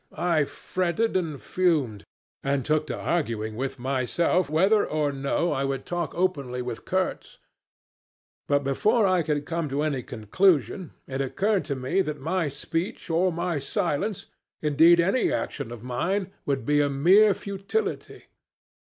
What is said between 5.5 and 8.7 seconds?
I would talk openly with Kurtz; but